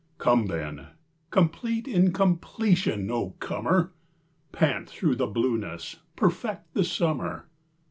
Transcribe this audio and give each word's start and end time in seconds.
Come 0.17 0.47
then, 0.47 0.87
complete 1.29 1.87
incompletion, 1.87 3.11
O 3.11 3.35
comer, 3.39 3.91
Pant 4.51 4.89
through 4.89 5.15
the 5.15 5.27
blueness, 5.27 5.97
perfect 6.15 6.73
the 6.73 6.83
summer! 6.83 7.47